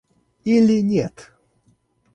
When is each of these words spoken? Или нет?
Или 0.53 0.81
нет? 0.81 1.31